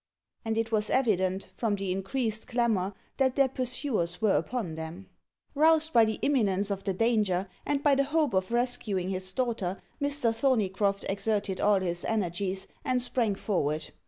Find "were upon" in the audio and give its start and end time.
4.19-4.73